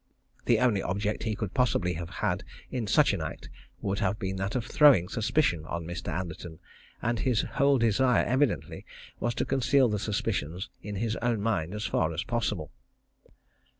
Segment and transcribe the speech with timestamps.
[0.45, 3.51] The only object he could possibly have had in such an act
[3.81, 6.11] would have been that of throwing suspicion on Mr.
[6.11, 6.57] Anderton,
[7.03, 8.83] and his whole desire evidently
[9.19, 12.71] was to conceal the suspicions in his own mind as far as possible.